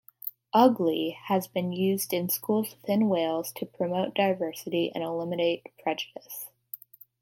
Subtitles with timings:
[0.55, 6.47] "Ugly" has been used in schools within Wales to promote diversity and eliminate prejudice.